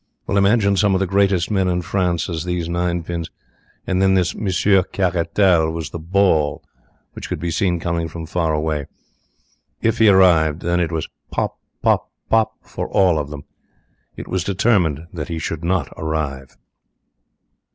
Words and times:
Well, 0.25 0.35
imagine 0.39 0.77
some 0.77 0.95
of 0.95 0.99
the 0.99 1.05
greatest 1.05 1.51
men 1.51 1.67
in 1.67 1.83
France 1.83 2.27
as 2.27 2.43
these 2.43 2.67
ninepins 2.67 3.29
and 3.85 4.01
then 4.01 4.15
this 4.15 4.33
Monsieur 4.33 4.81
Caratal 4.81 5.69
was 5.71 5.91
the 5.91 5.99
ball 5.99 6.63
which 7.13 7.29
could 7.29 7.39
be 7.39 7.51
seen 7.51 7.79
coming 7.79 8.07
from 8.07 8.25
far 8.25 8.51
away. 8.51 8.87
If 9.83 9.99
he 9.99 10.09
arrived, 10.09 10.63
then 10.63 10.79
it 10.79 10.91
was 10.91 11.07
pop, 11.29 11.59
pop, 11.83 12.09
pop 12.31 12.53
for 12.63 12.89
all 12.89 13.19
of 13.19 13.29
them. 13.29 13.43
It 14.17 14.27
was 14.27 14.43
determined 14.43 15.05
that 15.13 15.27
he 15.27 15.37
should 15.37 15.63
not 15.63 15.93
arrive. 15.95 16.57